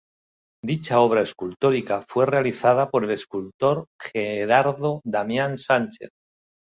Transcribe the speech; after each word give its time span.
Dicha 0.65 0.99
obra 0.99 1.21
escultórica 1.21 2.01
fue 2.01 2.25
realizada 2.25 2.89
por 2.89 3.03
el 3.03 3.11
escultor 3.11 3.85
Gerardo 4.01 4.99
Damián 5.05 5.57
Sánchez. 5.57 6.09